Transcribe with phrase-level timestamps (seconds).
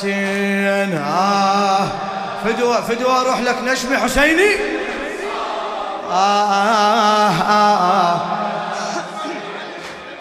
[0.00, 0.96] حسين.
[0.96, 1.88] آه.
[2.44, 4.54] فدوى فدوى أروح لك نشمي حسيني؟
[6.10, 8.20] آه آه آه آه.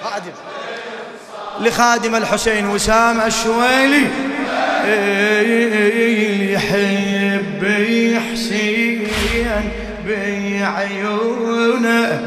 [0.03, 0.31] خادم.
[1.59, 4.07] لخادم الحسين وسام الشويلي.
[6.53, 7.65] يحب
[8.31, 9.07] حسين
[10.07, 12.21] بعيونه.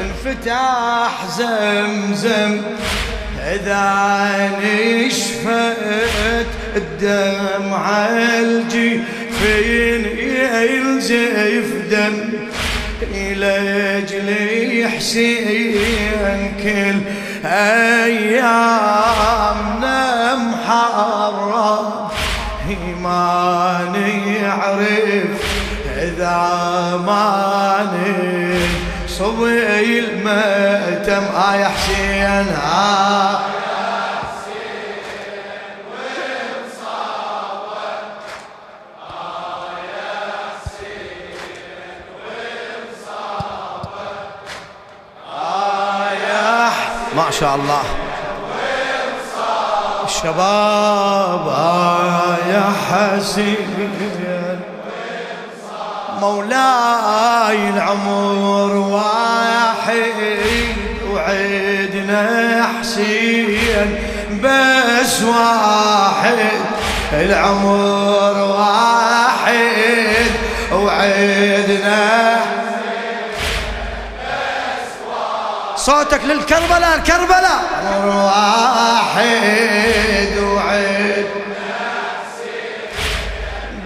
[0.00, 2.62] انفتح زمزم
[3.42, 8.06] إذا نشفت الدمع
[8.40, 10.02] الجفين
[10.62, 12.16] يلزف دم
[13.36, 14.28] لأجل
[14.96, 16.98] حسين كل
[17.48, 18.74] أيامنا
[20.34, 21.86] محرم.
[23.02, 25.34] ما نعرف
[25.96, 26.40] إذا
[27.06, 27.86] ما
[29.08, 31.24] صبي المأتم.
[31.36, 33.55] آه يا حسين آه.
[47.16, 47.82] ما شاء الله.
[50.04, 53.90] الشباب آه يا حسين.
[56.20, 60.14] مولاي العمر واحد
[61.10, 63.98] وعدنا حسين
[64.42, 66.38] بس واحد.
[67.12, 70.26] العمر واحد
[70.72, 72.35] وعدنا
[75.86, 77.60] صوتك للكربلاء الكربلاء.
[78.06, 79.24] واحد
[80.38, 81.26] وعد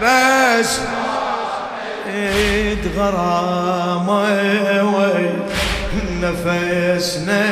[0.03, 0.79] بس
[2.97, 4.31] غرامة
[6.23, 7.45] نفسنا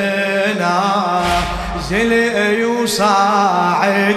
[0.59, 2.13] نازل
[2.63, 4.17] يصاعد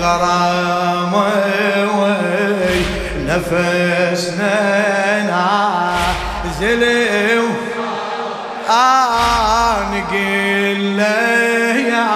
[0.00, 1.30] غرامة
[3.28, 4.56] نفسنا
[5.22, 6.82] نازل
[10.96, 12.06] له يا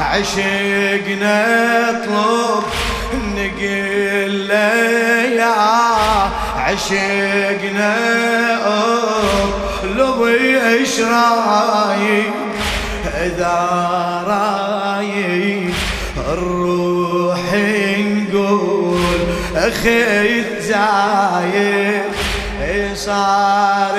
[0.00, 1.40] عشقنا
[1.90, 2.64] اطلب
[3.14, 4.74] نقول له
[5.36, 5.54] يا
[6.56, 7.96] عشقنا
[9.84, 12.32] لبي إيش رايك
[13.14, 13.56] إذا
[14.26, 15.74] رايك
[16.28, 17.38] الروح
[17.98, 19.18] نقول
[19.56, 22.02] أخي زايد
[22.96, 23.96] صار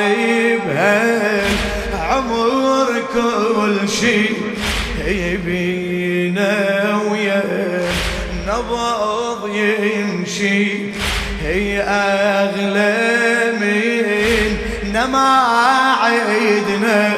[2.00, 4.38] عمر كل شيء
[5.08, 6.56] يبينا
[7.12, 7.44] ويا
[8.48, 10.92] نبض يمشي
[11.44, 14.58] هي أغلى من
[14.94, 15.44] نما
[16.04, 17.14] عيدنا.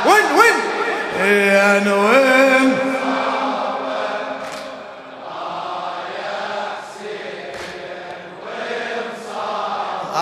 [0.06, 0.56] وين وين؟
[1.22, 2.29] أنا وين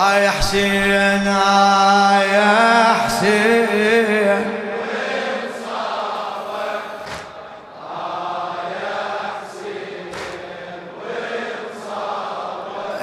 [0.09, 4.45] آه يا حسين آه يا حسين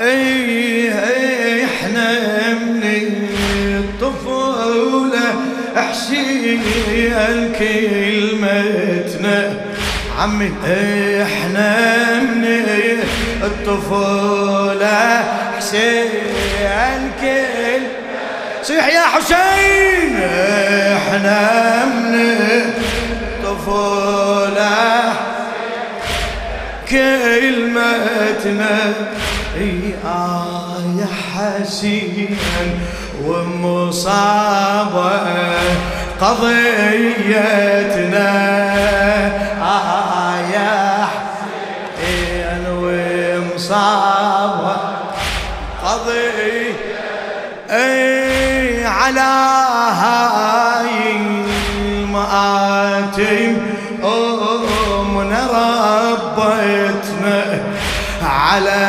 [0.00, 0.92] اي
[1.64, 2.08] إحنا
[2.54, 3.28] من
[3.84, 5.34] الطفولة
[5.76, 6.62] حسين
[7.58, 9.52] كلمتنا.
[10.18, 10.52] عمي
[11.22, 12.66] إحنا من
[13.42, 15.24] الطفولة
[15.66, 17.82] حسين كل
[18.62, 20.22] صيح يا حسين
[20.96, 22.40] إحنا من
[23.42, 25.12] الطفولة.
[26.90, 28.76] كلمتنا
[30.04, 32.38] آه يا حسين
[33.24, 35.20] ومصابة
[36.20, 37.66] قضيتنا.
[40.54, 44.15] يا حسين ومصابة
[47.70, 49.32] اي على
[50.02, 51.16] هاي
[51.86, 53.56] المآتم
[54.04, 55.42] أمنا
[56.06, 57.40] ربتنا
[58.22, 58.84] على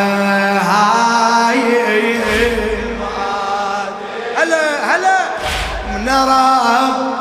[0.69, 2.17] هاي
[4.37, 4.65] هلا
[4.95, 5.17] هلا.
[5.93, 7.17] من رب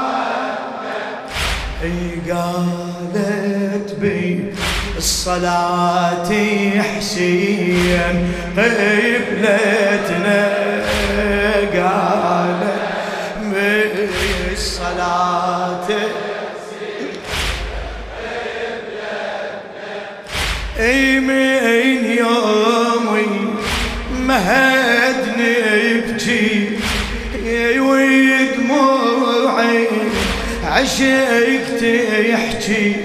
[2.31, 4.54] قالت بي
[4.96, 6.31] الصلاة
[6.82, 8.45] حسين.
[8.56, 10.41] قبلتنا
[11.75, 12.62] قالت
[13.43, 14.08] من
[14.53, 15.88] الصلاة.
[20.81, 23.26] أي من يومي
[24.20, 25.53] مهدني
[25.99, 26.79] ابكي
[27.81, 29.87] ويدموعي
[30.64, 32.97] عشقت يحكي.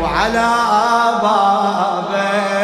[0.00, 0.50] وعلى
[1.22, 2.58] بابه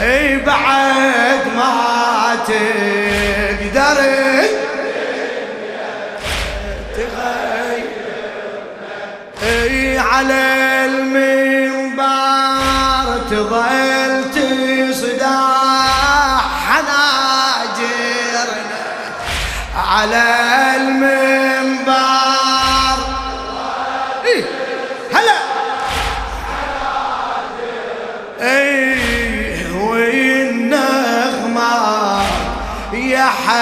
[0.00, 3.98] إي بعد ما تقدر.
[6.96, 7.88] تغيرنا
[9.42, 12.08] إي على المنبر
[13.30, 15.28] تظل تصدح
[16.68, 18.18] حناجرنا
[19.76, 20.57] على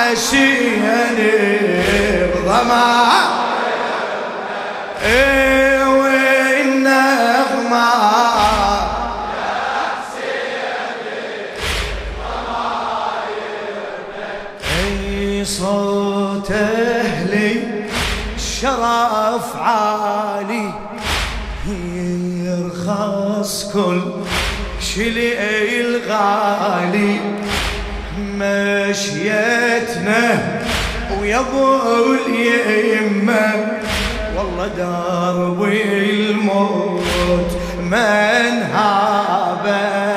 [0.06, 0.86] يا حسين
[2.46, 3.06] بضما
[14.76, 17.62] أي صوت أهلي
[18.38, 20.72] شرف عالي.
[22.44, 24.02] يرخص كل
[24.80, 25.38] شلي
[25.80, 27.20] الغالي
[28.38, 30.22] مشيتنا
[31.20, 33.46] ويا ابو اليمة.
[34.36, 37.50] والله درب الموت
[37.82, 40.15] من هابه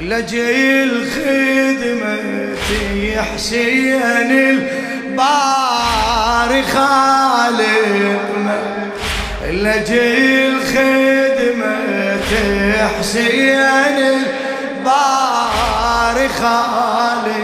[0.00, 2.16] لجي الخدمة
[3.16, 4.30] حسين
[5.10, 8.58] الباري خالقنا.
[9.50, 11.76] لجي الخدمة
[12.98, 13.96] حسين
[14.76, 17.36] الباري خالقنا.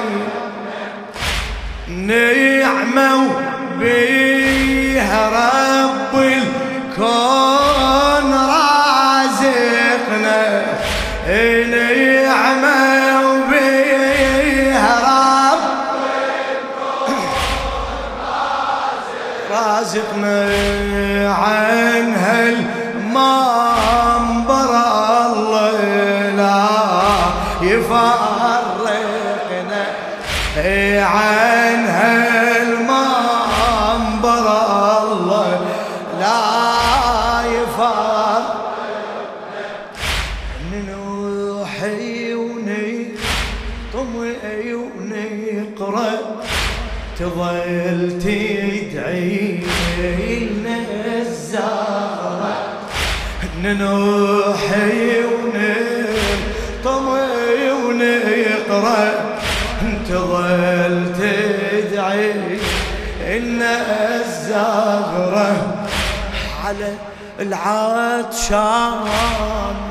[1.89, 3.31] نعمة
[3.79, 10.43] بيها رب الكون رازقنا.
[11.71, 12.79] نعمة
[13.51, 14.95] بيها
[15.53, 15.63] رب.
[19.51, 20.41] رازقنا
[21.35, 23.13] عن هالمنبر
[25.27, 25.81] الله
[26.37, 26.67] لا
[27.63, 29.23] يفرقنا
[31.05, 32.97] عن هالمنبر
[35.03, 35.61] الله
[36.21, 36.43] لا
[37.47, 38.12] يفرق
[47.23, 49.63] تظل تدعي
[49.99, 50.77] لنا
[51.21, 52.55] الزهرة
[53.63, 55.01] ننوحي
[56.85, 59.07] ونطمئي ونقرأ.
[60.09, 62.33] تظل تدعي
[63.37, 63.61] إن
[64.21, 65.51] الزهرة
[66.65, 66.89] على
[67.41, 68.95] العطشان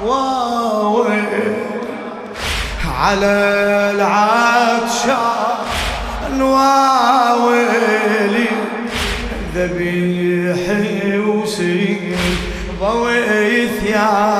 [0.06, 1.24] واوي.
[3.00, 3.36] على
[3.96, 5.41] العطشان
[6.40, 8.22] واويلي
[9.56, 12.16] ذبيحي وسيل
[12.82, 14.31] ضوي ثيابه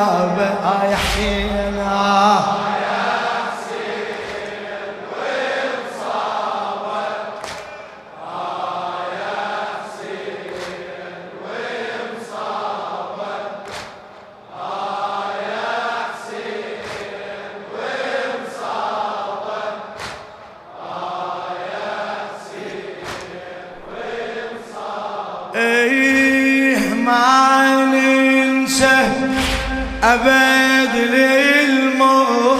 [30.14, 32.60] أبد للموت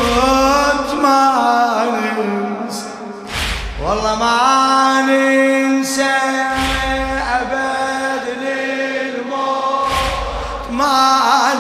[1.04, 2.86] ما ننسى.
[3.84, 6.16] والله ما ننسى
[7.40, 9.88] أبد للموت
[10.72, 11.54] ما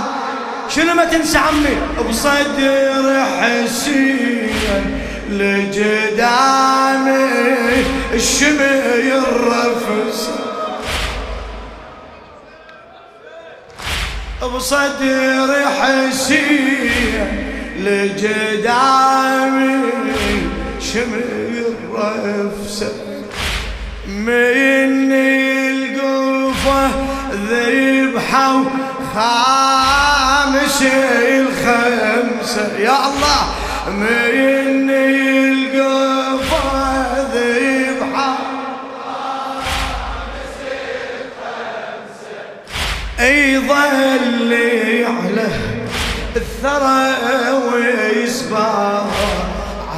[0.69, 1.77] شنو ما تنسى عمي؟
[2.09, 4.83] بصدر حسين
[5.29, 6.71] لجدامي
[8.13, 10.29] الشمي الرفس
[14.41, 17.27] بصدر حسين
[17.77, 19.81] لجدامي
[20.79, 21.63] شمي
[21.97, 22.83] الرفس
[24.07, 26.89] من القفة
[27.49, 28.63] ذبحوا
[29.15, 30.83] خامس
[31.27, 32.77] الخمسة.
[32.79, 33.43] يا الله
[33.87, 34.89] من
[46.61, 47.05] الثرى
[47.73, 49.01] ويسبع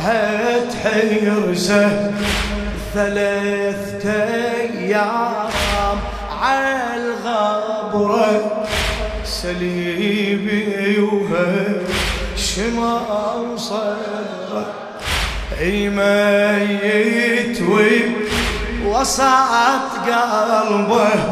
[0.03, 2.11] عهد حيرسه
[2.93, 4.07] ثلاثة
[4.61, 5.97] أيام.
[6.41, 8.31] عالغبرة
[9.25, 12.77] سليبي وهشم
[13.57, 14.65] صدره
[15.59, 17.59] اي ميت
[18.85, 19.21] وسط
[20.07, 21.23] قلبه.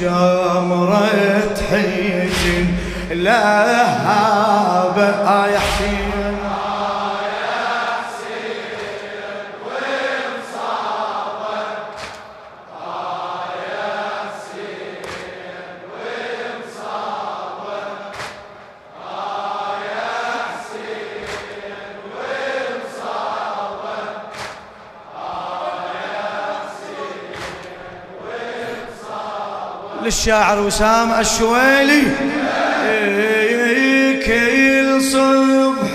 [0.00, 2.66] جمرة حزن
[3.10, 6.36] لهابة آه يا حسين
[30.02, 32.02] للشاعر وسام الشويلي.
[34.26, 35.94] كل صبح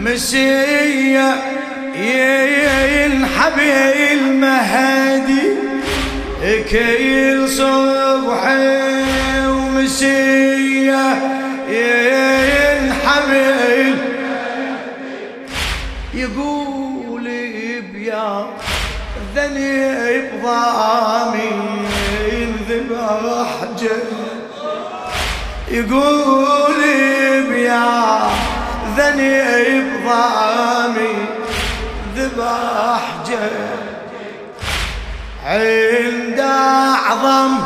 [0.00, 1.34] ومسية
[1.96, 3.58] ينحب
[4.12, 5.46] المهدي
[6.70, 8.42] كل صبح
[9.46, 11.04] ومسية
[11.68, 13.30] ينحب
[16.14, 17.24] يقول
[17.92, 18.46] بيا
[19.36, 21.50] ذنب ضامي
[22.68, 23.50] ذبح
[25.70, 26.80] يقول
[27.48, 28.30] بيا
[28.96, 31.14] ذنب ضامي
[32.16, 33.00] ذبح
[35.46, 37.58] عند أعظم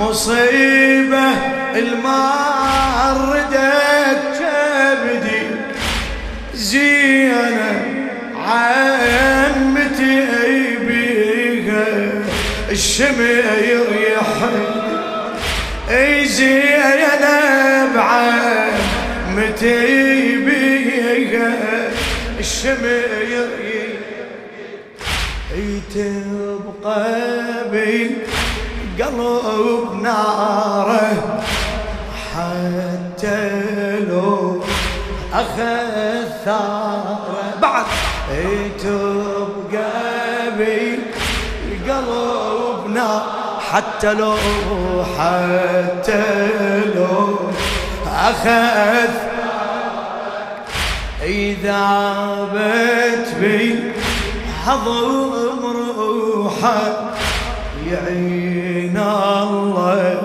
[0.00, 1.28] مصيبة
[1.74, 3.56] الماردت
[4.38, 5.42] كبدي
[6.54, 7.84] زينة
[8.36, 10.26] عمتي
[10.86, 11.86] بيها
[12.70, 13.89] الشمير
[16.30, 19.66] زينب عمتي
[20.36, 21.52] بيها
[22.38, 23.48] الشمير
[25.94, 27.50] تبقى
[28.98, 31.42] قلب نارة
[32.34, 33.50] حتى
[34.08, 34.62] لو
[35.32, 37.54] أخذ ثارة.
[37.62, 37.84] بعد.
[38.78, 39.90] تبقى
[41.88, 43.22] قلبنا
[43.72, 44.34] حتى لو
[45.18, 46.24] حتى
[46.94, 47.38] لو
[48.06, 49.10] أخذ.
[51.22, 53.92] إذا بت بي
[54.66, 55.60] حضم
[55.98, 56.82] روحه
[57.86, 60.18] يعين الله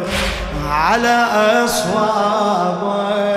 [0.70, 1.28] على
[1.66, 3.35] أصوابه.